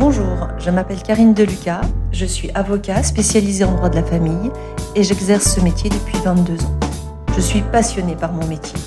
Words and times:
Bonjour, 0.00 0.48
je 0.56 0.70
m'appelle 0.70 1.02
Karine 1.02 1.34
Deluca, 1.34 1.82
je 2.10 2.24
suis 2.24 2.50
avocat 2.54 3.02
spécialisée 3.02 3.64
en 3.64 3.74
droit 3.74 3.90
de 3.90 3.96
la 3.96 4.02
famille 4.02 4.50
et 4.96 5.02
j'exerce 5.02 5.56
ce 5.56 5.60
métier 5.60 5.90
depuis 5.90 6.16
22 6.24 6.54
ans. 6.64 6.80
Je 7.36 7.40
suis 7.42 7.60
passionnée 7.60 8.16
par 8.16 8.32
mon 8.32 8.46
métier 8.46 8.78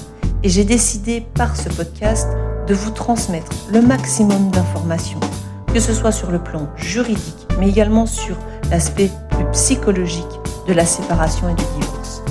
et 0.41 0.49
j'ai 0.49 0.63
décidé 0.63 1.23
par 1.36 1.55
ce 1.55 1.70
podcast 1.70 2.28
de 2.65 2.73
vous 2.73 2.89
transmettre 2.89 3.52
le 3.71 3.84
maximum 3.84 4.49
d'informations, 4.49 5.20
que 5.71 5.79
ce 5.79 5.94
soit 5.94 6.12
sur 6.12 6.31
le 6.31 6.39
plan 6.39 6.68
juridique, 6.78 7.48
mais 7.59 7.70
également 7.70 8.07
sur 8.07 8.36
l'aspect 8.71 9.11
plus 9.30 9.45
psychologique 9.52 10.25
de 10.68 10.73
la 10.73 10.84
séparation 10.84 11.48
et 11.48 11.54
du 11.54 11.64
divorce. 11.80 12.23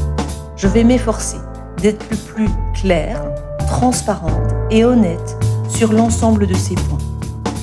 Je 0.57 0.67
vais 0.67 0.83
m'efforcer 0.83 1.39
d'être 1.81 2.09
plus 2.27 2.49
claire, 2.75 3.23
transparente 3.69 4.53
et 4.73 4.85
honnête 4.85 5.37
sur 5.69 5.93
l'ensemble 5.93 6.49
de 6.49 6.55
ces 6.55 6.75
points. 6.75 7.02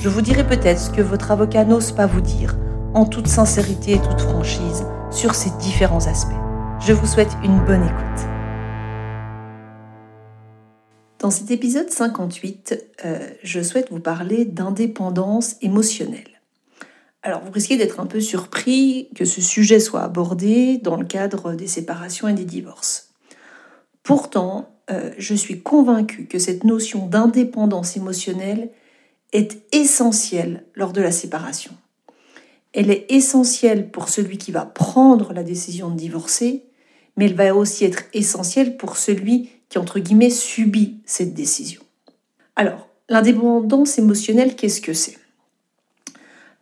Je 0.02 0.08
vous 0.08 0.22
dirai 0.22 0.46
peut-être 0.46 0.78
ce 0.78 0.88
que 0.88 1.02
votre 1.02 1.30
avocat 1.30 1.66
n'ose 1.66 1.92
pas 1.92 2.06
vous 2.06 2.22
dire, 2.22 2.56
en 2.94 3.04
toute 3.04 3.26
sincérité 3.26 3.92
et 3.92 3.98
toute 4.00 4.22
franchise, 4.22 4.86
sur 5.10 5.34
ces 5.34 5.50
différents 5.58 6.06
aspects. 6.06 6.32
Je 6.80 6.94
vous 6.94 7.06
souhaite 7.06 7.36
une 7.44 7.62
bonne 7.66 7.82
écoute. 7.82 8.26
Dans 11.18 11.30
cet 11.30 11.50
épisode 11.50 11.90
58, 11.90 12.94
euh, 13.04 13.18
je 13.42 13.60
souhaite 13.60 13.90
vous 13.90 14.00
parler 14.00 14.46
d'indépendance 14.46 15.56
émotionnelle. 15.60 16.40
Alors 17.22 17.42
vous 17.44 17.50
risquez 17.50 17.76
d'être 17.76 18.00
un 18.00 18.06
peu 18.06 18.20
surpris 18.20 19.10
que 19.14 19.26
ce 19.26 19.42
sujet 19.42 19.80
soit 19.80 20.00
abordé 20.00 20.78
dans 20.78 20.96
le 20.96 21.04
cadre 21.04 21.52
des 21.52 21.66
séparations 21.66 22.26
et 22.26 22.32
des 22.32 22.46
divorces. 22.46 23.10
Pourtant, 24.02 24.70
euh, 24.90 25.10
je 25.18 25.34
suis 25.34 25.60
convaincue 25.60 26.24
que 26.24 26.38
cette 26.38 26.64
notion 26.64 27.06
d'indépendance 27.06 27.98
émotionnelle 27.98 28.70
est 29.32 29.58
essentielle 29.72 30.64
lors 30.74 30.92
de 30.92 31.00
la 31.00 31.12
séparation. 31.12 31.72
Elle 32.72 32.90
est 32.90 33.06
essentielle 33.08 33.90
pour 33.90 34.08
celui 34.08 34.38
qui 34.38 34.52
va 34.52 34.64
prendre 34.64 35.32
la 35.32 35.42
décision 35.42 35.90
de 35.90 35.96
divorcer, 35.96 36.64
mais 37.16 37.26
elle 37.26 37.34
va 37.34 37.54
aussi 37.54 37.84
être 37.84 38.04
essentielle 38.14 38.76
pour 38.76 38.96
celui 38.96 39.50
qui, 39.68 39.78
entre 39.78 39.98
guillemets, 39.98 40.30
subit 40.30 41.00
cette 41.04 41.34
décision. 41.34 41.80
Alors, 42.56 42.88
l'indépendance 43.08 43.98
émotionnelle, 43.98 44.54
qu'est-ce 44.54 44.80
que 44.80 44.92
c'est? 44.92 45.18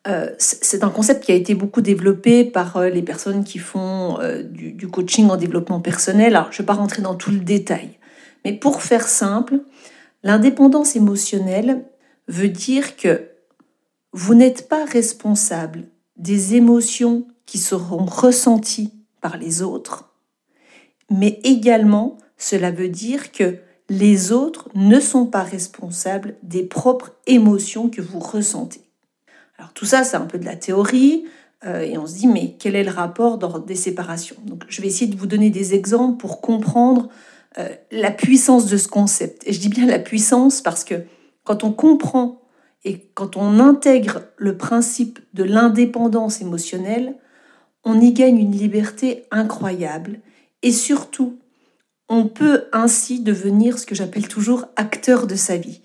Euh, 0.06 0.30
c'est 0.38 0.84
un 0.84 0.91
concept 0.91 1.25
qui 1.25 1.32
a 1.32 1.34
été 1.34 1.55
beaucoup 1.55 1.82
développé 1.82 2.44
par 2.44 2.77
euh, 2.78 2.88
les 2.88 3.03
personnes 3.03 3.44
qui 3.44 3.58
font 3.58 4.19
euh, 4.20 4.42
du, 4.42 4.72
du, 4.72 4.88
coaching 4.88 5.28
en 5.28 5.36
développement 5.36 5.80
personnel. 5.80 6.36
Alors, 6.36 6.50
je 6.50 6.56
ne 6.56 6.62
vais 6.62 6.66
pas 6.66 6.75
rentrer 6.75 7.03
dans 7.03 7.14
tout 7.14 7.30
le 7.30 7.41
détail, 7.41 7.98
mais 8.44 8.53
pour 8.53 8.80
faire 8.80 9.06
simple, 9.06 9.58
l'indépendance 10.22 10.97
émotionnelle 10.97 11.84
veut 12.29 12.48
dire 12.48 12.97
que 12.97 13.29
vous 14.12 14.34
n'êtes 14.34 14.69
pas 14.69 14.84
responsable 14.84 15.84
des 16.17 16.55
émotions 16.55 17.27
qui 17.47 17.59
seront 17.59 18.05
ressenties 18.05 18.93
par 19.21 19.37
les 19.37 19.62
autres, 19.62 20.12
mais 21.11 21.41
également 21.43 22.19
cela 22.37 22.71
veut 22.71 22.89
dire 22.89 23.33
que 23.33 23.59
les 23.89 24.33
autres 24.33 24.69
ne 24.75 25.01
sont 25.01 25.27
pas 25.27 25.43
responsables 25.43 26.37
des 26.43 26.62
propres 26.62 27.12
émotions 27.27 27.89
que 27.89 28.03
vous 28.03 28.19
ressentez. 28.19 28.83
Alors 29.59 29.73
tout 29.73 29.87
ça, 29.87 30.05
c'est 30.05 30.17
un 30.17 30.27
peu 30.27 30.39
de 30.39 30.45
la 30.45 30.56
théorie, 30.56 31.25
euh, 31.65 31.81
et 31.81 31.99
on 31.99 32.06
se 32.06 32.15
dit, 32.15 32.27
mais 32.27 32.55
quel 32.59 32.77
est 32.77 32.84
le 32.84 32.91
rapport 32.91 33.39
dans 33.39 33.59
des 33.59 33.75
séparations? 33.75 34.37
Donc 34.45 34.65
je 34.69 34.81
vais 34.81 34.89
essayer 34.89 35.11
de 35.11 35.17
vous 35.17 35.27
donner 35.27 35.51
des 35.51 35.75
exemples 35.75 36.19
pour 36.19 36.41
comprendre 36.41 37.09
euh, 37.59 37.69
la 37.91 38.11
puissance 38.11 38.67
de 38.67 38.77
ce 38.77 38.89
concept. 38.89 39.43
Et 39.47 39.53
je 39.53 39.61
dis 39.61 39.69
bien 39.69 39.87
la 39.87 39.99
puissance 39.99 40.61
parce 40.61 40.84
que 40.84 40.95
quand 41.48 41.64
on 41.64 41.72
comprend 41.72 42.42
et 42.84 43.10
quand 43.14 43.38
on 43.38 43.58
intègre 43.58 44.20
le 44.36 44.58
principe 44.58 45.18
de 45.32 45.44
l'indépendance 45.44 46.42
émotionnelle, 46.42 47.16
on 47.84 47.98
y 48.02 48.12
gagne 48.12 48.36
une 48.36 48.52
liberté 48.52 49.24
incroyable 49.30 50.20
et 50.60 50.72
surtout, 50.72 51.38
on 52.10 52.26
peut 52.26 52.66
ainsi 52.75 53.20
devenir 53.20 53.78
ce 53.78 53.87
que 53.87 53.94
j'appelle 53.94 54.28
toujours 54.28 54.66
acteur 54.76 55.26
de 55.26 55.37
sa 55.37 55.56
vie. 55.56 55.81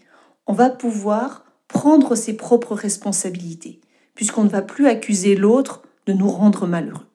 On 0.47 0.53
va 0.53 0.69
pouvoir 0.69 1.45
prendre 1.69 2.15
ses 2.15 2.35
propres 2.35 2.75
responsabilités, 2.75 3.79
puisqu'on 4.15 4.43
ne 4.43 4.49
va 4.49 4.61
plus 4.61 4.87
accuser 4.87 5.37
l'autre 5.37 5.83
de 6.07 6.11
nous 6.11 6.29
rendre 6.29 6.67
malheureux. 6.67 7.07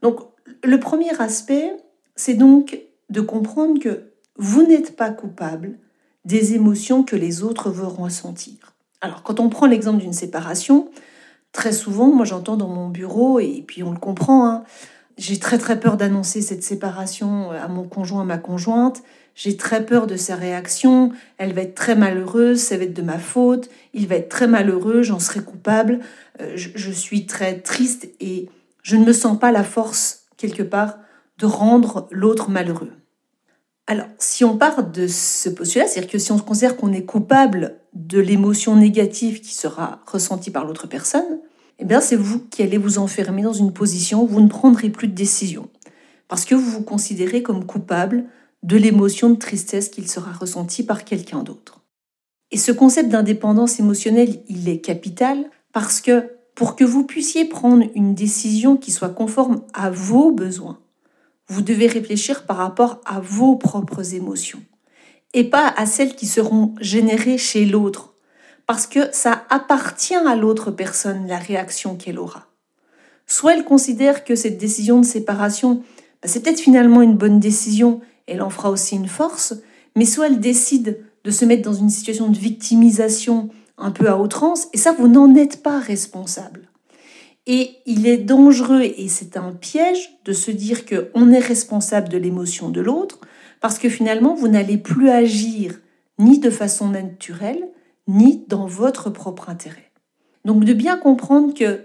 Donc, 0.00 0.20
le 0.62 0.78
premier 0.78 1.20
aspect, 1.20 1.72
c'est 2.14 2.34
donc 2.34 2.80
de 3.08 3.20
comprendre 3.20 3.80
que 3.80 4.12
vous 4.36 4.62
n'êtes 4.62 4.94
pas 4.94 5.10
coupable 5.10 5.76
des 6.24 6.54
émotions 6.54 7.02
que 7.02 7.16
les 7.16 7.42
autres 7.42 7.70
vont 7.70 7.88
ressentir. 7.88 8.74
Alors, 9.00 9.22
quand 9.22 9.40
on 9.40 9.48
prend 9.48 9.66
l'exemple 9.66 10.00
d'une 10.00 10.12
séparation, 10.12 10.90
très 11.52 11.72
souvent, 11.72 12.08
moi 12.08 12.24
j'entends 12.24 12.56
dans 12.56 12.68
mon 12.68 12.88
bureau, 12.88 13.40
et 13.40 13.64
puis 13.66 13.82
on 13.82 13.92
le 13.92 13.98
comprend, 13.98 14.46
hein, 14.46 14.64
j'ai 15.20 15.38
très 15.38 15.58
très 15.58 15.78
peur 15.78 15.96
d'annoncer 15.98 16.40
cette 16.40 16.62
séparation 16.62 17.50
à 17.50 17.68
mon 17.68 17.84
conjoint, 17.84 18.22
à 18.22 18.24
ma 18.24 18.38
conjointe. 18.38 19.02
J'ai 19.34 19.56
très 19.56 19.84
peur 19.84 20.06
de 20.06 20.16
sa 20.16 20.34
réaction. 20.34 21.12
Elle 21.36 21.52
va 21.52 21.60
être 21.60 21.74
très 21.74 21.94
malheureuse, 21.94 22.58
ça 22.58 22.78
va 22.78 22.84
être 22.84 22.94
de 22.94 23.02
ma 23.02 23.18
faute. 23.18 23.68
Il 23.92 24.06
va 24.06 24.16
être 24.16 24.30
très 24.30 24.46
malheureux, 24.46 25.02
j'en 25.02 25.18
serai 25.18 25.40
coupable. 25.40 26.00
Euh, 26.40 26.52
je, 26.56 26.90
suis 26.90 27.26
très 27.26 27.60
triste 27.60 28.08
et 28.20 28.48
je 28.82 28.96
ne 28.96 29.04
me 29.04 29.12
sens 29.12 29.38
pas 29.38 29.52
la 29.52 29.62
force, 29.62 30.24
quelque 30.38 30.62
part, 30.62 30.96
de 31.38 31.44
rendre 31.44 32.08
l'autre 32.10 32.50
malheureux. 32.50 32.92
Alors, 33.90 34.06
si 34.20 34.44
on 34.44 34.56
part 34.56 34.88
de 34.88 35.08
ce 35.08 35.48
postulat, 35.48 35.88
c'est-à-dire 35.88 36.12
que 36.12 36.18
si 36.18 36.30
on 36.30 36.38
se 36.38 36.44
considère 36.44 36.76
qu'on 36.76 36.92
est 36.92 37.04
coupable 37.04 37.80
de 37.92 38.20
l'émotion 38.20 38.76
négative 38.76 39.40
qui 39.40 39.52
sera 39.52 40.00
ressentie 40.06 40.52
par 40.52 40.64
l'autre 40.64 40.86
personne, 40.86 41.40
eh 41.80 41.84
bien 41.84 42.00
c'est 42.00 42.14
vous 42.14 42.38
qui 42.38 42.62
allez 42.62 42.78
vous 42.78 42.98
enfermer 42.98 43.42
dans 43.42 43.52
une 43.52 43.72
position 43.72 44.22
où 44.22 44.28
vous 44.28 44.42
ne 44.42 44.48
prendrez 44.48 44.90
plus 44.90 45.08
de 45.08 45.14
décision, 45.16 45.70
parce 46.28 46.44
que 46.44 46.54
vous 46.54 46.70
vous 46.70 46.84
considérez 46.84 47.42
comme 47.42 47.66
coupable 47.66 48.26
de 48.62 48.76
l'émotion 48.76 49.28
de 49.28 49.34
tristesse 49.34 49.88
qu'il 49.88 50.08
sera 50.08 50.30
ressenti 50.30 50.84
par 50.84 51.04
quelqu'un 51.04 51.42
d'autre. 51.42 51.80
Et 52.52 52.58
ce 52.58 52.70
concept 52.70 53.08
d'indépendance 53.08 53.80
émotionnelle, 53.80 54.40
il 54.46 54.68
est 54.68 54.78
capital 54.78 55.50
parce 55.72 56.00
que 56.00 56.30
pour 56.54 56.76
que 56.76 56.84
vous 56.84 57.02
puissiez 57.02 57.44
prendre 57.44 57.84
une 57.96 58.14
décision 58.14 58.76
qui 58.76 58.92
soit 58.92 59.08
conforme 59.08 59.62
à 59.74 59.90
vos 59.90 60.30
besoins, 60.30 60.78
vous 61.50 61.62
devez 61.62 61.88
réfléchir 61.88 62.46
par 62.46 62.56
rapport 62.56 63.00
à 63.04 63.20
vos 63.20 63.56
propres 63.56 64.14
émotions 64.14 64.62
et 65.34 65.44
pas 65.44 65.68
à 65.76 65.84
celles 65.84 66.14
qui 66.14 66.26
seront 66.26 66.74
générées 66.80 67.38
chez 67.38 67.66
l'autre 67.66 68.14
parce 68.66 68.86
que 68.86 69.00
ça 69.12 69.44
appartient 69.50 70.14
à 70.14 70.36
l'autre 70.36 70.70
personne 70.70 71.26
la 71.26 71.38
réaction 71.38 71.96
qu'elle 71.96 72.20
aura. 72.20 72.46
Soit 73.26 73.54
elle 73.54 73.64
considère 73.64 74.22
que 74.22 74.36
cette 74.36 74.58
décision 74.58 75.00
de 75.00 75.04
séparation, 75.04 75.82
bah, 76.22 76.28
c'est 76.28 76.40
peut-être 76.40 76.60
finalement 76.60 77.02
une 77.02 77.16
bonne 77.16 77.40
décision, 77.40 78.00
elle 78.28 78.42
en 78.42 78.50
fera 78.50 78.70
aussi 78.70 78.94
une 78.94 79.08
force, 79.08 79.54
mais 79.96 80.04
soit 80.04 80.28
elle 80.28 80.38
décide 80.38 81.00
de 81.24 81.30
se 81.32 81.44
mettre 81.44 81.62
dans 81.62 81.74
une 81.74 81.90
situation 81.90 82.28
de 82.28 82.38
victimisation 82.38 83.48
un 83.76 83.90
peu 83.90 84.08
à 84.08 84.18
outrance, 84.18 84.68
et 84.72 84.78
ça, 84.78 84.92
vous 84.92 85.08
n'en 85.08 85.34
êtes 85.34 85.64
pas 85.64 85.80
responsable. 85.80 86.69
Et 87.46 87.76
il 87.86 88.06
est 88.06 88.18
dangereux, 88.18 88.82
et 88.82 89.08
c'est 89.08 89.36
un 89.36 89.52
piège, 89.52 90.10
de 90.24 90.32
se 90.32 90.50
dire 90.50 90.84
qu'on 90.84 91.30
est 91.30 91.38
responsable 91.38 92.08
de 92.08 92.18
l'émotion 92.18 92.68
de 92.68 92.80
l'autre, 92.80 93.20
parce 93.60 93.78
que 93.78 93.88
finalement, 93.88 94.34
vous 94.34 94.48
n'allez 94.48 94.78
plus 94.78 95.10
agir 95.10 95.80
ni 96.18 96.38
de 96.38 96.50
façon 96.50 96.88
naturelle, 96.88 97.68
ni 98.06 98.44
dans 98.48 98.66
votre 98.66 99.10
propre 99.10 99.48
intérêt. 99.48 99.90
Donc 100.44 100.64
de 100.64 100.72
bien 100.72 100.96
comprendre 100.96 101.54
que 101.54 101.82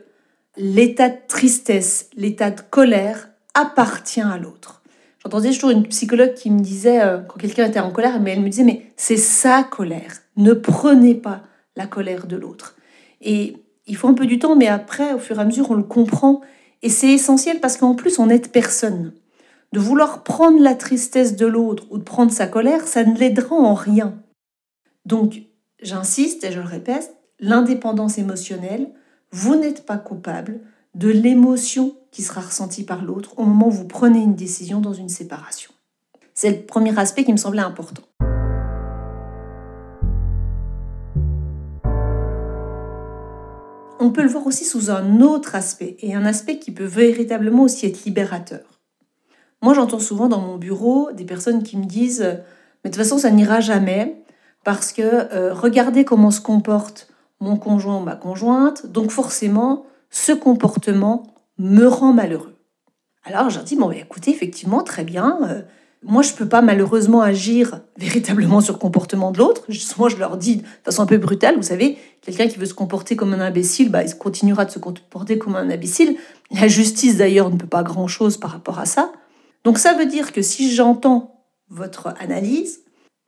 l'état 0.57 1.09
de 1.09 1.17
tristesse, 1.27 2.09
l'état 2.15 2.51
de 2.51 2.61
colère 2.61 3.29
appartient 3.53 4.21
à 4.21 4.37
l'autre. 4.37 4.81
J'entendais 5.23 5.51
toujours 5.51 5.71
une 5.71 5.87
psychologue 5.87 6.33
qui 6.35 6.51
me 6.51 6.59
disait, 6.59 7.01
euh, 7.01 7.19
quand 7.19 7.39
quelqu'un 7.39 7.65
était 7.65 7.79
en 7.79 7.91
colère, 7.91 8.19
mais 8.21 8.31
elle 8.31 8.41
me 8.41 8.49
disait, 8.49 8.63
mais 8.63 8.91
c'est 8.95 9.17
sa 9.17 9.63
colère. 9.63 10.11
Ne 10.37 10.53
prenez 10.53 11.15
pas 11.15 11.41
la 11.75 11.87
colère 11.87 12.27
de 12.27 12.35
l'autre. 12.35 12.75
Et 13.21 13.64
il 13.87 13.95
faut 13.95 14.07
un 14.07 14.13
peu 14.13 14.25
du 14.25 14.39
temps, 14.39 14.55
mais 14.55 14.67
après, 14.67 15.13
au 15.13 15.19
fur 15.19 15.37
et 15.37 15.41
à 15.41 15.45
mesure, 15.45 15.71
on 15.71 15.75
le 15.75 15.83
comprend. 15.83 16.41
Et 16.81 16.89
c'est 16.89 17.11
essentiel 17.11 17.59
parce 17.59 17.77
qu'en 17.77 17.95
plus, 17.95 18.19
on 18.19 18.27
n'aide 18.27 18.51
personne. 18.51 19.13
De 19.73 19.79
vouloir 19.79 20.23
prendre 20.23 20.61
la 20.61 20.75
tristesse 20.75 21.35
de 21.35 21.45
l'autre 21.45 21.83
ou 21.89 21.97
de 21.97 22.03
prendre 22.03 22.31
sa 22.31 22.47
colère, 22.47 22.87
ça 22.87 23.03
ne 23.03 23.17
l'aidera 23.17 23.55
en 23.55 23.73
rien. 23.73 24.15
Donc, 25.05 25.41
J'insiste 25.81 26.43
et 26.43 26.51
je 26.51 26.59
le 26.59 26.65
répète, 26.65 27.15
l'indépendance 27.39 28.17
émotionnelle, 28.17 28.89
vous 29.31 29.55
n'êtes 29.55 29.85
pas 29.85 29.97
coupable 29.97 30.61
de 30.95 31.09
l'émotion 31.09 31.95
qui 32.11 32.23
sera 32.23 32.41
ressentie 32.41 32.85
par 32.85 33.03
l'autre 33.03 33.37
au 33.37 33.43
moment 33.43 33.67
où 33.67 33.71
vous 33.71 33.87
prenez 33.87 34.19
une 34.19 34.35
décision 34.35 34.79
dans 34.79 34.93
une 34.93 35.09
séparation. 35.09 35.71
C'est 36.33 36.49
le 36.49 36.65
premier 36.65 36.97
aspect 36.97 37.23
qui 37.23 37.31
me 37.31 37.37
semblait 37.37 37.61
important. 37.61 38.03
On 44.05 44.11
peut 44.11 44.21
le 44.21 44.29
voir 44.29 44.45
aussi 44.45 44.65
sous 44.65 44.91
un 44.91 45.19
autre 45.19 45.55
aspect, 45.55 45.97
et 45.99 46.13
un 46.13 46.25
aspect 46.25 46.59
qui 46.59 46.69
peut 46.69 46.83
véritablement 46.85 47.63
aussi 47.63 47.87
être 47.87 48.05
libérateur. 48.05 48.83
Moi, 49.63 49.73
j'entends 49.73 49.97
souvent 49.97 50.27
dans 50.27 50.41
mon 50.41 50.57
bureau 50.57 51.11
des 51.11 51.25
personnes 51.25 51.63
qui 51.63 51.75
me 51.75 51.85
disent 51.85 52.21
Mais 52.83 52.91
de 52.91 52.95
toute 52.95 52.97
façon, 52.97 53.17
ça 53.17 53.31
n'ira 53.31 53.61
jamais, 53.61 54.23
parce 54.63 54.93
que 54.93 55.01
euh, 55.01 55.55
regardez 55.55 56.05
comment 56.05 56.29
se 56.29 56.39
comporte 56.39 57.07
mon 57.39 57.57
conjoint 57.57 57.97
ou 57.97 58.03
ma 58.03 58.15
conjointe, 58.15 58.85
donc 58.85 59.09
forcément, 59.09 59.87
ce 60.11 60.33
comportement 60.33 61.23
me 61.57 61.87
rend 61.87 62.13
malheureux. 62.13 62.53
Alors 63.23 63.49
je 63.49 63.57
leur 63.57 63.65
bon, 63.79 63.89
bah, 63.89 63.95
écoutez, 63.99 64.29
effectivement, 64.29 64.83
très 64.83 65.03
bien, 65.03 65.39
euh, 65.49 65.61
moi 66.05 66.21
je 66.21 66.31
ne 66.31 66.37
peux 66.37 66.47
pas 66.47 66.61
malheureusement 66.61 67.21
agir 67.21 67.81
véritablement 67.97 68.61
sur 68.61 68.75
le 68.75 68.79
comportement 68.79 69.31
de 69.31 69.39
l'autre. 69.39 69.65
Moi 69.97 70.09
je 70.09 70.17
leur 70.17 70.37
dis 70.37 70.57
de 70.57 70.63
façon 70.83 71.01
un 71.01 71.05
peu 71.05 71.17
brutale, 71.17 71.55
vous 71.55 71.63
savez, 71.63 71.97
quelqu'un 72.21 72.47
qui 72.47 72.57
veut 72.57 72.65
se 72.65 72.73
comporter 72.73 73.15
comme 73.15 73.33
un 73.33 73.39
imbécile, 73.39 73.89
bah, 73.89 74.03
il 74.03 74.15
continuera 74.15 74.65
de 74.65 74.71
se 74.71 74.79
comporter 74.79 75.37
comme 75.37 75.55
un 75.55 75.69
imbécile. 75.69 76.17
La 76.51 76.67
justice 76.67 77.17
d'ailleurs 77.17 77.49
ne 77.49 77.57
peut 77.57 77.67
pas 77.67 77.83
grand-chose 77.83 78.37
par 78.37 78.51
rapport 78.51 78.79
à 78.79 78.85
ça. 78.85 79.11
Donc 79.63 79.79
ça 79.79 79.93
veut 79.93 80.05
dire 80.05 80.31
que 80.31 80.41
si 80.41 80.73
j'entends 80.73 81.43
votre 81.69 82.13
analyse, 82.19 82.81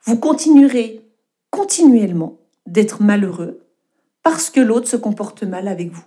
vous 0.03 0.17
continuerez 0.17 1.01
continuellement 1.49 2.37
d'être 2.67 3.01
malheureux 3.01 3.59
parce 4.21 4.49
que 4.49 4.59
l'autre 4.59 4.87
se 4.87 4.97
comporte 4.97 5.43
mal 5.43 5.67
avec 5.67 5.91
vous. 5.91 6.05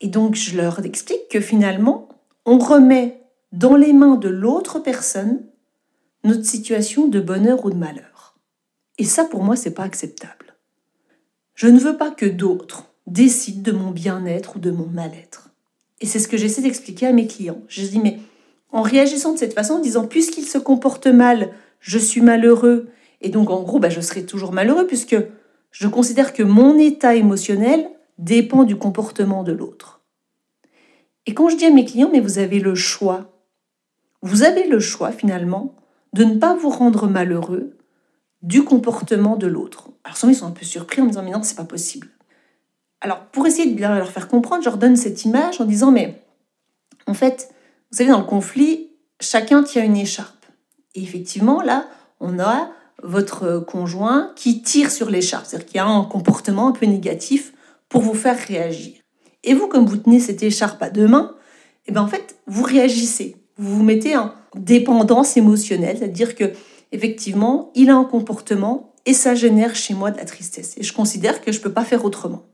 Et 0.00 0.08
donc 0.08 0.36
je 0.36 0.56
leur 0.56 0.84
explique 0.84 1.28
que 1.30 1.40
finalement, 1.40 2.08
on 2.44 2.58
remet 2.58 3.22
dans 3.50 3.74
les 3.74 3.92
mains 3.92 4.16
de 4.16 4.28
l'autre 4.28 4.78
personne 4.78 5.42
notre 6.26 6.44
situation 6.44 7.08
de 7.08 7.20
bonheur 7.20 7.64
ou 7.64 7.70
de 7.70 7.76
malheur. 7.76 8.36
Et 8.98 9.04
ça, 9.04 9.24
pour 9.24 9.42
moi, 9.42 9.56
c'est 9.56 9.74
pas 9.74 9.84
acceptable. 9.84 10.56
Je 11.54 11.68
ne 11.68 11.78
veux 11.78 11.96
pas 11.96 12.10
que 12.10 12.26
d'autres 12.26 12.90
décident 13.06 13.62
de 13.62 13.76
mon 13.76 13.90
bien-être 13.90 14.56
ou 14.56 14.58
de 14.58 14.70
mon 14.70 14.86
mal-être. 14.86 15.50
Et 16.00 16.06
c'est 16.06 16.18
ce 16.18 16.28
que 16.28 16.36
j'essaie 16.36 16.62
d'expliquer 16.62 17.06
à 17.06 17.12
mes 17.12 17.26
clients. 17.26 17.62
Je 17.68 17.82
dis, 17.82 18.00
mais 18.00 18.18
en 18.70 18.82
réagissant 18.82 19.32
de 19.32 19.38
cette 19.38 19.54
façon, 19.54 19.74
en 19.74 19.78
disant, 19.80 20.06
puisqu'il 20.06 20.44
se 20.44 20.58
comporte 20.58 21.06
mal, 21.06 21.52
je 21.80 21.98
suis 21.98 22.20
malheureux, 22.20 22.88
et 23.22 23.30
donc 23.30 23.50
en 23.50 23.62
gros, 23.62 23.78
bah, 23.78 23.88
je 23.88 24.00
serai 24.00 24.26
toujours 24.26 24.52
malheureux, 24.52 24.86
puisque 24.86 25.16
je 25.70 25.88
considère 25.88 26.32
que 26.32 26.42
mon 26.42 26.78
état 26.78 27.14
émotionnel 27.14 27.88
dépend 28.18 28.64
du 28.64 28.76
comportement 28.76 29.44
de 29.44 29.52
l'autre. 29.52 30.02
Et 31.26 31.34
quand 31.34 31.48
je 31.48 31.56
dis 31.56 31.66
à 31.66 31.70
mes 31.70 31.84
clients, 31.84 32.10
mais 32.12 32.20
vous 32.20 32.38
avez 32.38 32.60
le 32.60 32.74
choix, 32.74 33.32
vous 34.22 34.42
avez 34.42 34.66
le 34.66 34.80
choix 34.80 35.12
finalement 35.12 35.74
de 36.12 36.24
ne 36.24 36.36
pas 36.36 36.54
vous 36.54 36.70
rendre 36.70 37.08
malheureux 37.08 37.76
du 38.42 38.64
comportement 38.64 39.36
de 39.36 39.46
l'autre. 39.46 39.90
Alors 40.04 40.16
souvent 40.16 40.32
ils 40.32 40.36
sont 40.36 40.46
un 40.46 40.52
peu 40.52 40.64
surpris 40.64 41.00
en 41.00 41.04
me 41.04 41.10
disant 41.10 41.22
mais 41.22 41.30
non 41.30 41.42
c'est 41.42 41.56
pas 41.56 41.64
possible. 41.64 42.08
Alors 43.00 43.20
pour 43.26 43.46
essayer 43.46 43.70
de 43.70 43.76
bien 43.76 43.96
leur 43.96 44.10
faire 44.10 44.28
comprendre, 44.28 44.62
je 44.62 44.68
leur 44.68 44.78
donne 44.78 44.96
cette 44.96 45.24
image 45.24 45.60
en 45.60 45.64
disant 45.64 45.90
mais 45.90 46.22
en 47.06 47.14
fait 47.14 47.48
vous 47.90 47.98
savez 47.98 48.10
dans 48.10 48.18
le 48.20 48.24
conflit 48.24 48.90
chacun 49.20 49.62
tient 49.62 49.84
une 49.84 49.96
écharpe 49.96 50.46
et 50.94 51.02
effectivement 51.02 51.60
là 51.62 51.86
on 52.20 52.38
a 52.38 52.70
votre 53.02 53.58
conjoint 53.60 54.32
qui 54.36 54.62
tire 54.62 54.90
sur 54.90 55.10
l'écharpe, 55.10 55.46
c'est-à-dire 55.46 55.66
qu'il 55.66 55.80
a 55.80 55.86
un 55.86 56.04
comportement 56.04 56.68
un 56.68 56.72
peu 56.72 56.86
négatif 56.86 57.52
pour 57.88 58.02
vous 58.02 58.14
faire 58.14 58.38
réagir. 58.38 58.94
Et 59.44 59.54
vous, 59.54 59.68
comme 59.68 59.86
vous 59.86 59.96
tenez 59.96 60.18
cette 60.18 60.42
écharpe 60.42 60.82
à 60.82 60.90
deux 60.90 61.06
mains, 61.06 61.34
et 61.86 61.90
eh 61.90 61.92
bien 61.92 62.02
en 62.02 62.08
fait, 62.08 62.36
vous 62.46 62.64
réagissez. 62.64 63.36
Vous 63.58 63.76
vous 63.76 63.84
mettez 63.84 64.16
en 64.16 64.32
dépendance 64.58 65.36
émotionnelle, 65.36 65.98
c'est-à-dire 65.98 66.34
que 66.34 66.52
effectivement, 66.92 67.70
il 67.74 67.90
a 67.90 67.96
un 67.96 68.04
comportement 68.04 68.92
et 69.04 69.12
ça 69.12 69.34
génère 69.34 69.74
chez 69.74 69.94
moi 69.94 70.10
de 70.10 70.16
la 70.16 70.24
tristesse. 70.24 70.74
Et 70.76 70.82
je 70.82 70.92
considère 70.92 71.40
que 71.40 71.52
je 71.52 71.58
ne 71.58 71.62
peux 71.62 71.72
pas 71.72 71.84
faire 71.84 72.04
autrement. 72.04 72.44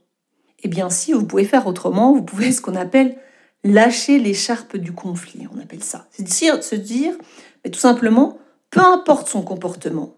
Eh 0.62 0.68
bien, 0.68 0.90
si 0.90 1.12
vous 1.12 1.24
pouvez 1.24 1.44
faire 1.44 1.66
autrement, 1.66 2.12
vous 2.12 2.22
pouvez 2.22 2.52
ce 2.52 2.60
qu'on 2.60 2.76
appelle 2.76 3.16
lâcher 3.64 4.18
l'écharpe 4.18 4.76
du 4.76 4.92
conflit, 4.92 5.46
on 5.54 5.60
appelle 5.60 5.82
ça. 5.84 6.06
C'est-à-dire 6.10 6.58
de 6.58 6.62
se 6.62 6.74
dire, 6.74 7.14
mais 7.64 7.70
tout 7.70 7.80
simplement, 7.80 8.38
peu 8.70 8.80
importe 8.80 9.28
son 9.28 9.42
comportement, 9.42 10.16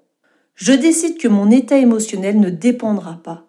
je 0.54 0.72
décide 0.72 1.18
que 1.18 1.28
mon 1.28 1.50
état 1.50 1.78
émotionnel 1.78 2.38
ne 2.38 2.50
dépendra 2.50 3.20
pas 3.22 3.46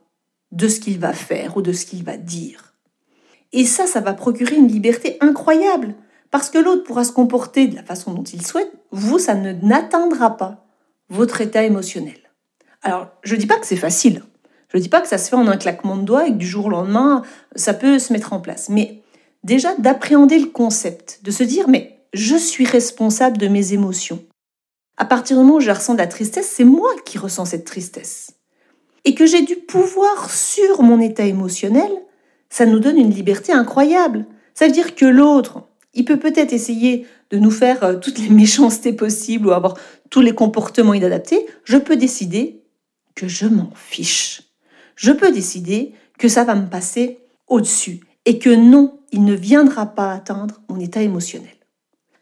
de 0.52 0.68
ce 0.68 0.80
qu'il 0.80 1.00
va 1.00 1.14
faire 1.14 1.58
ou 1.58 1.62
de 1.62 1.72
ce 1.72 1.86
qu'il 1.86 2.04
va 2.04 2.18
dire. 2.18 2.74
Et 3.52 3.66
ça, 3.66 3.88
ça 3.88 4.02
va 4.02 4.14
procurer 4.14 4.56
une 4.56 4.68
liberté 4.68 5.18
incroyable. 5.22 5.96
Parce 6.36 6.50
que 6.50 6.58
l'autre 6.58 6.84
pourra 6.84 7.06
se 7.06 7.14
comporter 7.14 7.68
de 7.68 7.78
la 7.78 7.84
façon 7.84 8.14
dont 8.14 8.22
il 8.22 8.46
souhaite, 8.46 8.70
vous, 8.92 9.20
ça 9.20 9.36
ne 9.36 9.54
n'atteindra 9.54 10.36
pas 10.36 10.66
votre 11.08 11.40
état 11.40 11.64
émotionnel. 11.64 12.18
Alors, 12.82 13.08
je 13.24 13.36
ne 13.36 13.40
dis 13.40 13.48
pas 13.48 13.58
que 13.58 13.66
c'est 13.66 13.78
facile. 13.78 14.22
Je 14.68 14.76
ne 14.76 14.82
dis 14.82 14.90
pas 14.90 15.00
que 15.00 15.08
ça 15.08 15.18
se 15.18 15.30
fait 15.30 15.38
en 15.38 15.48
un 15.48 15.56
claquement 15.56 15.96
de 15.96 16.02
doigts 16.02 16.28
et 16.28 16.32
que 16.32 16.38
du 16.38 16.46
jour 16.46 16.66
au 16.66 16.70
lendemain, 16.70 17.22
ça 17.56 17.74
peut 17.74 18.00
se 18.00 18.12
mettre 18.12 18.34
en 18.34 18.42
place. 18.42 18.68
Mais 18.68 19.02
déjà, 19.46 19.76
d'appréhender 19.76 20.38
le 20.38 20.48
concept, 20.48 21.22
de 21.24 21.32
se 21.32 21.46
dire, 21.46 21.70
mais 21.70 22.02
je 22.14 22.36
suis 22.36 22.66
responsable 22.66 23.38
de 23.38 23.48
mes 23.48 23.72
émotions. 23.72 24.22
À 24.98 25.06
partir 25.06 25.38
du 25.38 25.44
moment 25.44 25.60
où 25.60 25.62
je 25.62 25.72
ressens 25.72 25.94
de 25.94 26.00
la 26.00 26.08
tristesse, 26.08 26.52
c'est 26.54 26.66
moi 26.66 26.92
qui 27.06 27.18
ressens 27.18 27.46
cette 27.46 27.64
tristesse. 27.64 28.32
Et 29.06 29.16
que 29.16 29.26
j'ai 29.26 29.44
du 29.44 29.56
pouvoir 29.56 30.30
sur 30.30 30.82
mon 30.82 31.00
état 31.00 31.24
émotionnel, 31.24 31.94
ça 32.50 32.66
nous 32.66 32.80
donne 32.80 32.98
une 32.98 33.12
liberté 33.12 33.54
incroyable. 33.54 34.26
Ça 34.54 34.66
veut 34.66 34.74
dire 34.74 34.96
que 34.96 35.06
l'autre, 35.06 35.62
il 35.96 36.06
peut 36.06 36.20
peut-être 36.20 36.54
essayer 36.54 37.08
de 37.32 37.38
nous 37.40 37.52
faire 37.52 37.84
euh, 37.84 37.96
toutes 37.96 38.20
les 38.20 38.30
méchancetés 38.44 38.94
possibles 38.94 39.48
ou 39.48 39.52
avoir 39.52 39.76
tous 40.10 40.22
les 40.22 40.36
comportements 40.36 40.94
inadaptés. 40.94 41.46
Je 41.64 41.78
peux 41.78 41.96
décider 41.96 42.62
que 43.16 43.28
je 43.28 43.48
m'en 43.48 43.72
fiche. 43.76 44.44
Je 44.96 45.12
peux 45.12 45.32
décider 45.32 45.94
que 46.20 46.28
ça 46.28 46.44
va 46.44 46.56
me 46.56 46.68
passer 46.68 47.20
au-dessus 47.48 48.02
et 48.26 48.40
que 48.40 48.50
non, 48.50 49.00
il 49.12 49.24
ne 49.24 49.34
viendra 49.34 49.86
pas 49.88 50.12
atteindre 50.12 50.62
mon 50.70 50.80
état 50.80 51.02
émotionnel. 51.02 51.50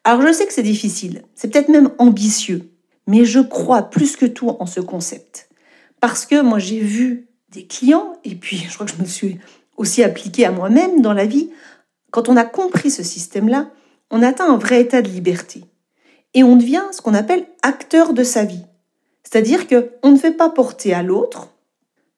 Alors 0.03 0.21
je 0.21 0.33
sais 0.33 0.45
que 0.45 0.53
c'est 0.53 0.63
difficile, 0.63 1.23
c'est 1.33 1.49
peut-être 1.49 1.69
même 1.69 1.91
ambitieux, 1.97 2.69
mais 3.07 3.23
je 3.23 3.39
crois 3.39 3.83
plus 3.83 4.17
que 4.17 4.25
tout 4.25 4.49
en 4.49 4.65
ce 4.65 4.81
concept. 4.81 5.49
Parce 6.01 6.25
que 6.25 6.41
moi 6.41 6.59
j'ai 6.59 6.79
vu 6.79 7.29
des 7.51 7.65
clients, 7.65 8.17
et 8.25 8.35
puis 8.35 8.57
je 8.69 8.73
crois 8.73 8.85
que 8.85 8.91
je 8.91 9.01
me 9.01 9.07
suis 9.07 9.39
aussi 9.77 10.03
appliqué 10.03 10.45
à 10.45 10.51
moi-même 10.51 11.01
dans 11.01 11.13
la 11.13 11.25
vie, 11.25 11.49
quand 12.13 12.29
on 12.29 12.37
a 12.37 12.45
compris 12.45 12.91
ce 12.91 13.01
système-là, 13.01 13.71
on 14.11 14.21
atteint 14.21 14.47
un 14.47 14.57
vrai 14.57 14.81
état 14.81 15.01
de 15.01 15.09
liberté. 15.09 15.65
Et 16.35 16.43
on 16.43 16.55
devient 16.55 16.83
ce 16.91 17.01
qu'on 17.01 17.15
appelle 17.15 17.47
acteur 17.63 18.13
de 18.13 18.23
sa 18.23 18.45
vie. 18.45 18.63
C'est-à-dire 19.23 19.65
que 19.65 19.93
on 20.03 20.11
ne 20.11 20.17
fait 20.17 20.31
pas 20.31 20.51
porter 20.51 20.93
à 20.93 21.01
l'autre 21.01 21.49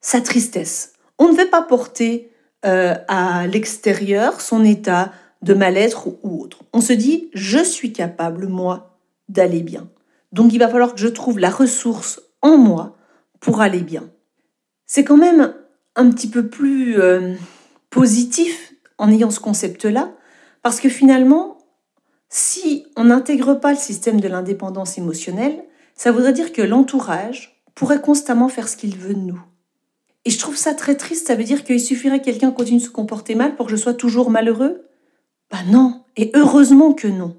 sa 0.02 0.20
tristesse. 0.20 0.94
On 1.18 1.30
ne 1.30 1.34
fait 1.34 1.50
pas 1.50 1.62
porter 1.62 2.30
euh, 2.66 2.96
à 3.08 3.48
l'extérieur 3.48 4.42
son 4.42 4.66
état 4.66 5.14
de 5.42 5.54
mal-être 5.54 6.08
ou 6.24 6.42
autre. 6.42 6.60
On 6.74 6.82
se 6.82 6.92
dit, 6.92 7.30
je 7.34 7.64
suis 7.64 7.94
capable, 7.94 8.48
moi, 8.48 9.00
d'aller 9.30 9.62
bien. 9.62 9.88
Donc 10.34 10.52
il 10.52 10.60
va 10.60 10.68
falloir 10.68 10.94
que 10.94 11.00
je 11.00 11.08
trouve 11.08 11.40
la 11.40 11.50
ressource 11.50 12.22
en 12.42 12.58
moi 12.58 12.98
pour 13.40 13.62
aller 13.62 13.82
bien. 13.82 14.10
C'est 14.88 15.06
quand 15.06 15.18
même 15.18 15.54
un 15.96 16.10
petit 16.10 16.28
peu 16.28 16.48
plus 16.48 17.00
euh, 17.00 17.36
positif 17.90 18.75
en 18.98 19.12
ayant 19.12 19.32
ce 19.32 19.40
concept-là, 19.40 20.12
parce 20.62 20.80
que 20.80 20.90
finalement, 20.90 21.58
si 22.30 22.86
on 22.96 23.06
n'intègre 23.06 23.54
pas 23.56 23.72
le 23.72 23.78
système 23.78 24.20
de 24.20 24.28
l'indépendance 24.28 24.98
émotionnelle, 24.98 25.64
ça 25.96 26.12
voudrait 26.12 26.34
dire 26.34 26.54
que 26.54 26.62
l'entourage 26.62 27.64
pourrait 27.76 28.02
constamment 28.02 28.50
faire 28.50 28.68
ce 28.68 28.78
qu'il 28.78 28.98
veut 28.98 29.14
de 29.14 29.20
nous. 29.20 29.42
Et 30.26 30.32
je 30.32 30.40
trouve 30.40 30.58
ça 30.58 30.74
très 30.74 30.96
triste, 30.96 31.28
ça 31.28 31.36
veut 31.36 31.44
dire 31.44 31.64
qu'il 31.64 31.80
suffirait 31.80 32.20
que 32.20 32.26
quelqu'un 32.26 32.52
continue 32.52 32.80
de 32.80 32.84
se 32.84 32.90
comporter 32.90 33.36
mal 33.36 33.56
pour 33.56 33.68
que 33.68 33.72
je 33.72 33.78
sois 33.78 33.94
toujours 33.94 34.32
malheureux? 34.32 34.88
Bah 35.52 35.60
non, 35.70 36.02
et 36.18 36.32
heureusement 36.34 36.94
que 36.94 37.08
non. 37.08 37.36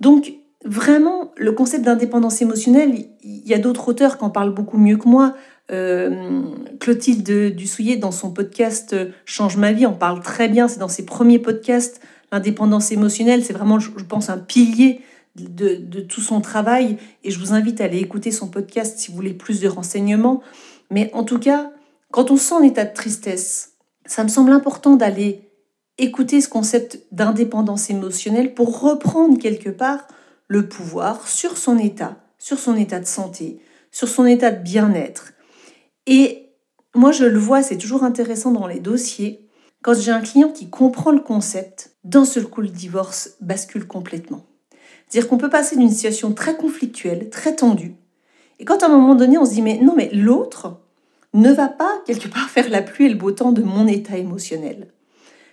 Donc, 0.00 0.32
vraiment, 0.64 1.32
le 1.36 1.52
concept 1.52 1.84
d'indépendance 1.84 2.40
émotionnelle, 2.40 2.94
il 3.22 3.46
y 3.46 3.54
a 3.54 3.58
d'autres 3.58 3.88
auteurs 3.88 4.18
qui 4.18 4.24
en 4.24 4.30
parlent 4.30 4.54
beaucoup 4.54 4.78
mieux 4.78 4.96
que 4.96 5.08
moi. 5.08 5.34
Euh, 5.72 6.42
Clotilde 6.78 7.54
Dussouillet, 7.56 7.96
dans 7.96 8.12
son 8.12 8.30
podcast 8.30 8.92
euh, 8.92 9.10
Change 9.24 9.56
ma 9.56 9.72
vie, 9.72 9.86
en 9.86 9.92
parle 9.92 10.20
très 10.20 10.48
bien. 10.48 10.68
C'est 10.68 10.78
dans 10.78 10.88
ses 10.88 11.04
premiers 11.04 11.38
podcasts. 11.38 12.00
L'indépendance 12.32 12.92
émotionnelle, 12.92 13.44
c'est 13.44 13.52
vraiment, 13.52 13.78
je 13.78 13.90
pense, 14.08 14.30
un 14.30 14.38
pilier 14.38 15.00
de, 15.36 15.74
de, 15.76 16.00
tout 16.00 16.20
son 16.20 16.40
travail. 16.40 16.98
Et 17.24 17.30
je 17.30 17.38
vous 17.38 17.52
invite 17.52 17.80
à 17.80 17.84
aller 17.84 17.98
écouter 17.98 18.30
son 18.30 18.48
podcast 18.48 18.98
si 18.98 19.10
vous 19.10 19.16
voulez 19.16 19.34
plus 19.34 19.60
de 19.60 19.68
renseignements. 19.68 20.42
Mais 20.90 21.10
en 21.14 21.24
tout 21.24 21.38
cas, 21.38 21.70
quand 22.12 22.30
on 22.30 22.36
sent 22.36 22.54
un 22.54 22.62
état 22.62 22.84
de 22.84 22.94
tristesse, 22.94 23.72
ça 24.06 24.22
me 24.22 24.28
semble 24.28 24.52
important 24.52 24.96
d'aller 24.96 25.42
écouter 25.98 26.40
ce 26.40 26.48
concept 26.48 27.00
d'indépendance 27.10 27.90
émotionnelle 27.90 28.54
pour 28.54 28.80
reprendre 28.80 29.38
quelque 29.38 29.70
part 29.70 30.06
le 30.48 30.68
pouvoir 30.68 31.26
sur 31.26 31.56
son 31.56 31.78
état, 31.78 32.16
sur 32.38 32.58
son 32.58 32.76
état 32.76 33.00
de 33.00 33.06
santé, 33.06 33.60
sur 33.90 34.08
son 34.08 34.26
état 34.26 34.50
de 34.50 34.62
bien-être. 34.62 35.32
Et 36.06 36.50
moi, 36.94 37.12
je 37.12 37.24
le 37.24 37.38
vois, 37.38 37.62
c'est 37.62 37.78
toujours 37.78 38.04
intéressant 38.04 38.52
dans 38.52 38.66
les 38.66 38.80
dossiers. 38.80 39.48
Quand 39.82 39.94
j'ai 39.94 40.12
un 40.12 40.20
client 40.20 40.50
qui 40.50 40.70
comprend 40.70 41.10
le 41.10 41.20
concept, 41.20 41.96
d'un 42.04 42.24
seul 42.24 42.46
coup, 42.46 42.60
le 42.60 42.68
divorce 42.68 43.36
bascule 43.40 43.86
complètement. 43.86 44.46
C'est-à-dire 45.08 45.28
qu'on 45.28 45.38
peut 45.38 45.50
passer 45.50 45.76
d'une 45.76 45.90
situation 45.90 46.32
très 46.32 46.56
conflictuelle, 46.56 47.30
très 47.30 47.54
tendue, 47.54 47.96
et 48.58 48.64
quand 48.64 48.82
à 48.82 48.86
un 48.86 48.90
moment 48.90 49.14
donné, 49.14 49.38
on 49.38 49.44
se 49.44 49.52
dit, 49.52 49.62
mais 49.62 49.78
non, 49.78 49.94
mais 49.96 50.10
l'autre 50.12 50.80
ne 51.34 51.52
va 51.52 51.68
pas 51.68 52.02
quelque 52.06 52.28
part 52.28 52.48
faire 52.50 52.70
la 52.70 52.82
pluie 52.82 53.06
et 53.06 53.10
le 53.10 53.16
beau 53.16 53.32
temps 53.32 53.52
de 53.52 53.62
mon 53.62 53.86
état 53.86 54.16
émotionnel. 54.16 54.88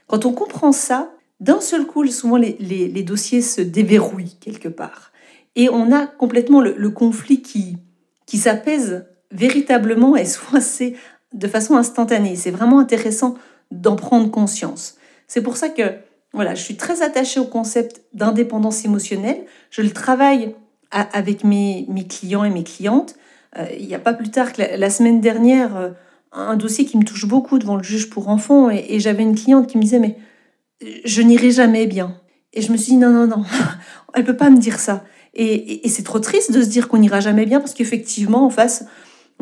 Quand 0.08 0.26
on 0.26 0.34
comprend 0.34 0.72
ça, 0.72 1.12
d'un 1.40 1.62
seul 1.62 1.86
coup, 1.86 2.06
souvent 2.08 2.38
les, 2.38 3.04
dossiers 3.04 3.42
se 3.42 3.62
déverrouillent 3.62 4.38
quelque 4.40 4.70
part. 4.70 5.12
Et 5.56 5.70
on 5.70 5.92
a 5.92 6.08
complètement 6.08 6.62
le, 6.62 6.90
conflit 6.90 7.42
qui, 7.42 7.78
qui 8.26 8.38
s'apaise 8.38 9.06
véritablement, 9.34 10.16
elles 10.16 10.28
sont 10.28 10.56
assez 10.56 10.96
de 11.34 11.48
façon 11.48 11.76
instantanée. 11.76 12.36
C'est 12.36 12.52
vraiment 12.52 12.80
intéressant 12.80 13.36
d'en 13.72 13.96
prendre 13.96 14.30
conscience. 14.30 14.96
C'est 15.28 15.42
pour 15.42 15.58
ça 15.58 15.70
que 15.70 15.84
voilà, 16.34 16.56
je 16.56 16.64
suis 16.64 16.78
très 16.78 17.02
attachée 17.02 17.40
au 17.40 17.46
concept 17.46 18.02
d'indépendance 18.14 18.86
émotionnelle. 18.86 19.44
Je 19.70 19.82
le 19.82 19.92
travaille 19.92 20.56
avec 20.92 21.44
mes, 21.44 21.88
clients 22.08 22.44
et 22.44 22.50
mes 22.50 22.64
clientes. 22.64 23.16
Euh, 23.58 23.66
il 23.80 23.88
n'y 23.88 23.96
a 23.96 24.00
pas 24.00 24.14
plus 24.14 24.30
tard 24.30 24.54
que 24.54 24.62
la, 24.62 24.90
semaine 24.90 25.22
dernière, 25.22 25.76
euh, 25.76 25.90
un 26.32 26.56
dossier 26.56 26.86
qui 26.86 26.98
me 26.98 27.04
touche 27.04 27.26
beaucoup 27.26 27.60
devant 27.60 27.76
le 27.76 27.84
juge 27.84 28.10
pour 28.10 28.30
enfants, 28.30 28.70
et, 28.70 29.00
j'avais 29.00 29.24
une 29.24 29.36
cliente 29.36 29.68
qui 29.68 29.78
me 29.78 29.84
disait, 29.84 30.00
mais 30.00 30.18
je 31.06 31.22
n'irai 31.22 31.52
jamais 31.52 31.86
bien. 31.86 32.16
Et 32.54 32.62
je 32.62 32.72
me 32.72 32.78
suis 32.78 32.94
dit, 32.94 32.98
non, 32.98 33.10
non, 33.10 33.28
non, 33.28 33.44
elle 34.14 34.24
peut 34.24 34.38
pas 34.38 34.50
me 34.50 34.58
dire 34.58 34.80
ça. 34.80 35.04
Et, 35.36 35.86
et 35.86 35.90
c'est 35.90 36.04
trop 36.04 36.20
triste 36.20 36.52
de 36.52 36.62
se 36.62 36.68
dire 36.68 36.88
qu'on 36.88 36.98
n'ira 36.98 37.20
jamais 37.20 37.46
bien, 37.46 37.60
parce 37.60 37.74
qu'effectivement, 37.74 38.46
en 38.46 38.50
face, 38.50 38.86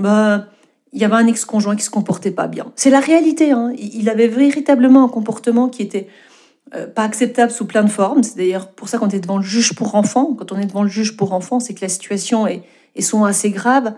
bah, 0.01 0.47
il 0.93 0.99
y 0.99 1.05
avait 1.05 1.15
un 1.15 1.27
ex-conjoint 1.27 1.75
qui 1.75 1.83
se 1.83 1.89
comportait 1.89 2.31
pas 2.31 2.47
bien. 2.47 2.71
C'est 2.75 2.89
la 2.89 2.99
réalité. 2.99 3.51
Hein. 3.51 3.73
Il 3.77 4.09
avait 4.09 4.27
véritablement 4.27 5.05
un 5.05 5.07
comportement 5.07 5.69
qui 5.69 5.81
était 5.81 6.07
euh, 6.75 6.87
pas 6.87 7.03
acceptable 7.03 7.51
sous 7.51 7.65
plein 7.65 7.83
de 7.83 7.89
formes. 7.89 8.23
C'est 8.23 8.37
d'ailleurs 8.37 8.71
pour 8.71 8.89
ça 8.89 8.97
qu'on 8.97 9.09
est 9.09 9.19
devant 9.19 9.37
le 9.37 9.43
juge 9.43 9.73
pour 9.73 9.95
enfants. 9.95 10.35
Quand 10.37 10.51
on 10.51 10.57
est 10.57 10.65
devant 10.65 10.83
le 10.83 10.89
juge 10.89 11.15
pour 11.15 11.33
enfants, 11.33 11.59
c'est 11.59 11.73
que 11.73 11.81
la 11.81 11.89
situation 11.89 12.45
est, 12.47 12.63
est 12.95 13.01
souvent 13.01 13.25
assez 13.25 13.51
grave. 13.51 13.93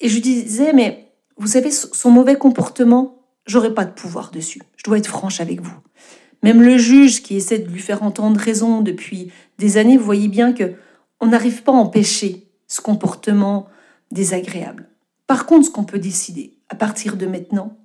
Et 0.00 0.08
je 0.08 0.20
disais, 0.20 0.72
mais 0.72 1.12
vous 1.36 1.48
savez, 1.48 1.70
son 1.70 2.10
mauvais 2.10 2.36
comportement, 2.36 3.22
j'aurais 3.46 3.74
pas 3.74 3.84
de 3.84 3.92
pouvoir 3.92 4.30
dessus. 4.30 4.62
Je 4.76 4.84
dois 4.84 4.98
être 4.98 5.06
franche 5.06 5.40
avec 5.40 5.60
vous. 5.60 5.76
Même 6.42 6.62
le 6.62 6.76
juge 6.76 7.22
qui 7.22 7.36
essaie 7.36 7.58
de 7.58 7.68
lui 7.68 7.80
faire 7.80 8.02
entendre 8.02 8.38
raison 8.38 8.80
depuis 8.80 9.32
des 9.58 9.78
années, 9.78 9.96
vous 9.96 10.04
voyez 10.04 10.28
bien 10.28 10.52
que 10.52 10.74
on 11.20 11.28
n'arrive 11.28 11.62
pas 11.62 11.72
à 11.72 11.76
empêcher 11.76 12.48
ce 12.66 12.80
comportement 12.80 13.66
désagréable. 14.10 14.88
Par 15.26 15.46
contre, 15.46 15.66
ce 15.66 15.70
qu'on 15.70 15.84
peut 15.84 15.98
décider 15.98 16.58
à 16.68 16.74
partir 16.74 17.16
de 17.16 17.26
maintenant, 17.26 17.76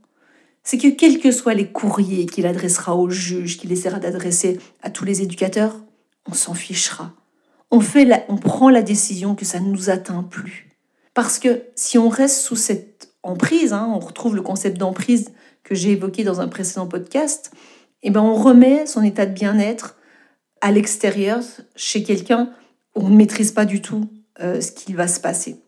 c'est 0.63 0.77
que 0.77 0.87
quels 0.87 1.19
que 1.19 1.31
soient 1.31 1.53
les 1.53 1.71
courriers 1.71 2.25
qu'il 2.25 2.45
adressera 2.45 2.95
au 2.95 3.09
juge, 3.09 3.57
qu'il 3.57 3.71
essaiera 3.71 3.99
d'adresser 3.99 4.59
à 4.81 4.89
tous 4.89 5.05
les 5.05 5.21
éducateurs, 5.21 5.75
on 6.29 6.33
s'en 6.33 6.53
fichera. 6.53 7.13
On, 7.71 7.79
fait 7.81 8.25
on 8.29 8.37
prend 8.37 8.69
la 8.69 8.81
décision 8.81 9.35
que 9.35 9.45
ça 9.45 9.59
ne 9.59 9.69
nous 9.69 9.89
atteint 9.89 10.23
plus. 10.23 10.69
Parce 11.13 11.39
que 11.39 11.63
si 11.75 11.97
on 11.97 12.09
reste 12.09 12.41
sous 12.41 12.55
cette 12.55 13.13
emprise, 13.23 13.73
hein, 13.73 13.89
on 13.93 13.99
retrouve 13.99 14.35
le 14.35 14.41
concept 14.41 14.77
d'emprise 14.77 15.31
que 15.63 15.75
j'ai 15.75 15.91
évoqué 15.91 16.23
dans 16.23 16.41
un 16.41 16.47
précédent 16.47 16.87
podcast, 16.87 17.51
eh 18.03 18.11
ben 18.11 18.21
on 18.21 18.35
remet 18.35 18.85
son 18.85 19.03
état 19.03 19.25
de 19.25 19.33
bien-être 19.33 19.97
à 20.61 20.71
l'extérieur, 20.71 21.41
chez 21.75 22.03
quelqu'un 22.03 22.51
où 22.95 23.01
on 23.05 23.09
ne 23.09 23.15
maîtrise 23.15 23.51
pas 23.51 23.65
du 23.65 23.81
tout 23.81 24.09
euh, 24.39 24.61
ce 24.61 24.71
qui 24.71 24.93
va 24.93 25.07
se 25.07 25.19
passer. 25.19 25.61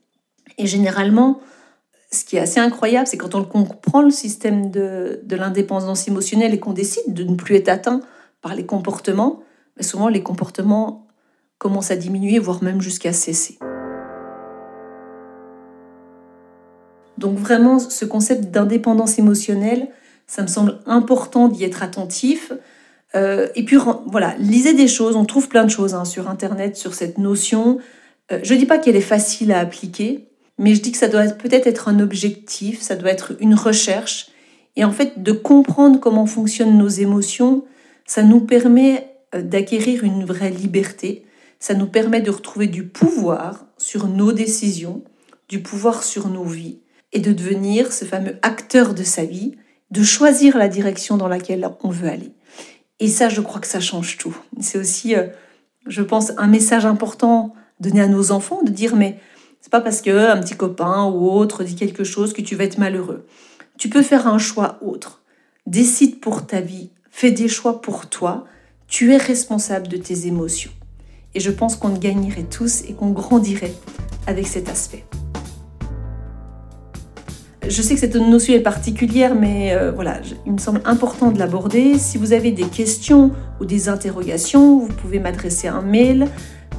Et 0.58 0.68
généralement, 0.68 1.40
ce 2.14 2.26
qui 2.26 2.36
est 2.36 2.40
assez 2.40 2.60
incroyable, 2.60 3.08
c'est 3.08 3.18
quand 3.18 3.36
on 3.36 3.44
comprend 3.44 4.02
le 4.02 4.10
système 4.10 4.70
de, 4.70 5.22
l'indépendance 5.30 6.08
émotionnelle 6.08 6.54
et 6.54 6.60
qu'on 6.60 6.74
décide 6.74 7.14
de 7.14 7.24
ne 7.24 7.36
plus 7.36 7.56
être 7.56 7.70
atteint 7.70 8.02
par 8.42 8.54
les 8.54 8.66
comportements, 8.66 9.42
mais 9.78 9.84
souvent 9.84 10.10
les 10.10 10.22
comportements 10.22 11.08
commencent 11.58 11.92
à 11.92 11.96
diminuer, 11.96 12.38
voire 12.40 12.64
même 12.64 12.82
jusqu'à 12.82 13.14
cesser. 13.14 13.60
Donc 17.18 17.38
vraiment, 17.38 17.80
ce 17.80 18.04
concept 18.04 18.46
d'indépendance 18.46 19.20
émotionnelle, 19.20 19.90
ça 20.28 20.42
me 20.42 20.48
semble 20.48 20.80
important 20.88 21.48
d'y 21.48 21.64
être 21.64 21.84
attentif. 21.84 22.52
Euh, 23.16 23.48
et 23.56 23.64
puis 23.64 23.78
voilà, 24.08 24.36
lisez 24.38 24.74
des 24.74 24.88
choses, 24.88 25.16
on 25.16 25.26
trouve 25.26 25.48
plein 25.48 25.64
de 25.64 25.70
choses 25.70 25.94
hein, 25.94 26.04
sur 26.04 26.30
Internet 26.30 26.76
sur 26.76 26.94
cette 26.94 27.20
notion. 27.20 27.78
Euh, 28.32 28.40
je 28.44 28.54
ne 28.54 28.60
dis 28.60 28.66
pas 28.66 28.80
qu'elle 28.80 28.96
est 28.96 29.02
facile 29.02 29.52
à 29.52 29.60
appliquer, 29.60 30.31
mais 30.62 30.76
je 30.76 30.82
dis 30.82 30.92
que 30.92 30.98
ça 31.00 31.08
doit 31.08 31.24
peut-être 31.24 31.66
être 31.66 31.90
un 31.90 32.00
objectif, 32.00 32.82
ça 32.82 32.96
doit 32.96 33.10
être 33.10 33.34
une 33.40 33.56
recherche. 33.56 34.28
Et 34.76 34.86
en 34.86 34.92
fait, 34.92 35.24
de 35.24 35.32
comprendre 35.32 36.00
comment 36.00 36.28
fonctionnent 36.28 36.78
nos 36.78 36.88
émotions, 36.88 37.66
ça 38.06 38.22
nous 38.22 38.42
permet 38.42 39.12
euh, 39.34 39.42
d'acquérir 39.42 40.04
une 40.04 40.24
vraie 40.24 40.52
liberté, 40.52 41.26
ça 41.60 41.74
nous 41.74 41.88
permet 41.88 42.22
de 42.22 42.30
retrouver 42.30 42.68
du 42.68 42.86
pouvoir 42.86 43.66
sur 43.80 44.08
nos 44.08 44.34
décisions, 44.34 45.04
du 45.50 45.64
pouvoir 45.64 46.04
sur 46.04 46.30
nos 46.30 46.46
vies, 46.46 46.78
et 47.12 47.20
de 47.20 47.34
devenir 47.34 47.92
ce 47.92 48.06
fameux 48.06 48.38
acteur 48.44 48.94
de 48.94 49.04
sa 49.04 49.26
vie, 49.26 49.56
de 49.90 50.04
choisir 50.04 50.60
la 50.60 50.68
direction 50.68 51.18
dans 51.18 51.28
laquelle 51.28 51.68
on 51.84 51.90
veut 51.90 52.08
aller. 52.08 52.34
Et 53.00 53.08
ça, 53.08 53.30
je 53.30 53.42
crois 53.42 53.62
que 53.62 53.68
ça 53.68 53.80
change 53.80 54.20
tout. 54.20 54.38
C'est 54.60 54.78
aussi, 54.78 55.16
euh, 55.16 55.26
je 55.88 56.04
pense, 56.04 56.34
un 56.38 56.48
message 56.48 56.86
important 56.86 57.56
donné 57.80 58.00
à 58.00 58.08
nos 58.08 58.32
enfants, 58.32 58.62
de 58.62 58.70
dire, 58.70 58.96
mais 58.96 59.18
c'est 59.62 59.72
pas 59.72 59.82
parce 59.82 60.02
que 60.02 60.32
un 60.32 60.38
petit 60.42 60.56
copain 60.56 61.06
ou 61.06 61.30
autre 61.30 61.64
dit 61.64 61.76
quelque 61.76 62.04
chose 62.04 62.34
que 62.34 62.42
tu 62.42 62.56
vas 62.56 62.64
être 62.64 62.80
malheureux. 62.80 63.26
Tu 63.78 63.90
peux 63.90 64.02
faire 64.02 64.28
un 64.28 64.40
choix 64.40 64.80
autre. 64.82 65.22
Décide 65.68 66.20
pour 66.20 66.48
ta 66.48 66.62
vie, 66.62 66.90
fais 67.12 67.32
des 67.32 67.48
choix 67.48 67.82
pour 67.82 68.08
toi. 68.08 68.46
Tu 68.88 69.14
es 69.14 69.18
responsable 69.18 69.88
de 69.88 69.98
tes 69.98 70.26
émotions. 70.26 70.72
Et 71.36 71.40
je 71.40 71.52
pense 71.52 71.76
qu'on 71.76 71.94
gagnerait 71.94 72.44
tous 72.50 72.82
et 72.82 72.94
qu'on 72.94 73.12
grandirait 73.12 73.74
avec 74.28 74.48
cet 74.48 74.68
aspect. 74.68 75.06
Je 77.68 77.82
sais 77.84 77.94
que 77.94 78.00
cette 78.00 78.16
notion 78.16 78.56
est 78.56 78.60
particulière, 78.60 79.36
mais 79.36 79.74
euh, 79.74 79.92
voilà, 79.92 80.20
il 80.48 80.54
me 80.54 80.58
semble 80.58 80.82
important 80.84 81.32
de 81.32 81.38
l'aborder. 81.38 82.00
Si 82.00 82.18
vous 82.18 82.34
avez 82.34 82.52
des 82.52 82.66
questions 82.66 83.32
ou 83.60 83.66
des 83.66 83.88
interrogations, 83.88 84.80
vous 84.80 84.88
pouvez 84.94 85.20
m'adresser 85.20 85.68
un 85.68 85.82
mail 85.82 86.28